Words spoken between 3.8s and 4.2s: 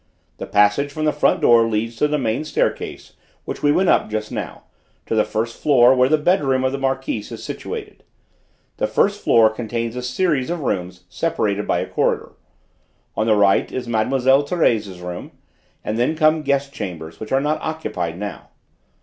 up